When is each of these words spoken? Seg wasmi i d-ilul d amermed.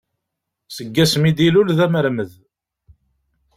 Seg 0.75 0.87
wasmi 0.95 1.27
i 1.29 1.31
d-ilul 1.37 1.69
d 1.77 1.79
amermed. 1.85 2.31